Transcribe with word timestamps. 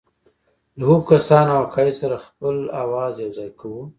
له 0.77 0.83
هغو 0.89 0.97
کسانو 1.11 1.49
او 1.57 1.63
عقایدو 1.67 1.99
سره 2.01 2.15
خپل 2.27 2.55
آواز 2.83 3.13
یوځای 3.23 3.49
کوو. 3.59 3.81